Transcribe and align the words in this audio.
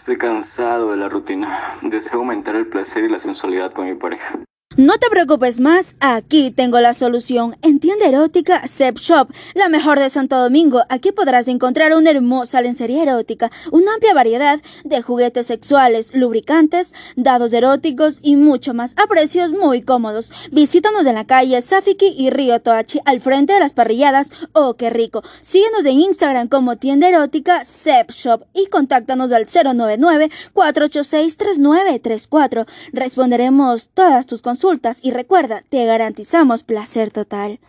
Estoy 0.00 0.16
cansado 0.16 0.92
de 0.92 0.96
la 0.96 1.10
rutina. 1.10 1.76
Deseo 1.82 2.20
aumentar 2.20 2.56
el 2.56 2.66
placer 2.68 3.04
y 3.04 3.10
la 3.10 3.20
sensualidad 3.20 3.70
con 3.74 3.84
mi 3.84 3.94
pareja. 3.96 4.40
No 4.80 4.96
te 4.96 5.10
preocupes 5.10 5.60
más, 5.60 5.94
aquí 6.00 6.50
tengo 6.50 6.80
la 6.80 6.94
solución. 6.94 7.54
En 7.60 7.80
tienda 7.80 8.06
erótica 8.06 8.66
Sep 8.66 8.96
Shop, 8.96 9.28
la 9.52 9.68
mejor 9.68 10.00
de 10.00 10.08
Santo 10.08 10.38
Domingo. 10.38 10.84
Aquí 10.88 11.12
podrás 11.12 11.48
encontrar 11.48 11.92
una 11.94 12.08
hermosa 12.08 12.62
lencería 12.62 13.02
erótica, 13.02 13.50
una 13.72 13.92
amplia 13.92 14.14
variedad 14.14 14.62
de 14.84 15.02
juguetes 15.02 15.48
sexuales, 15.48 16.14
lubricantes, 16.14 16.94
dados 17.14 17.52
eróticos 17.52 18.20
y 18.22 18.36
mucho 18.36 18.72
más 18.72 18.94
a 18.96 19.06
precios 19.06 19.52
muy 19.52 19.82
cómodos. 19.82 20.32
Visítanos 20.50 21.04
en 21.04 21.16
la 21.16 21.26
calle 21.26 21.60
Safiki 21.60 22.14
y 22.16 22.30
Río 22.30 22.58
Toachi 22.62 23.00
al 23.04 23.20
frente 23.20 23.52
de 23.52 23.60
las 23.60 23.74
parrilladas. 23.74 24.30
¡Oh, 24.54 24.76
qué 24.78 24.88
rico! 24.88 25.22
Síguenos 25.42 25.84
en 25.84 26.00
Instagram 26.00 26.48
como 26.48 26.76
tienda 26.76 27.06
erótica 27.06 27.66
Sep 27.66 28.12
Shop 28.12 28.46
y 28.54 28.68
contáctanos 28.68 29.30
al 29.32 29.44
099 29.44 30.30
486 30.54 31.36
3934. 31.36 32.64
Responderemos 32.94 33.90
todas 33.92 34.24
tus 34.24 34.40
consultas 34.40 34.69
y 35.02 35.10
recuerda, 35.10 35.64
te 35.68 35.84
garantizamos 35.84 36.62
placer 36.62 37.10
total. 37.10 37.60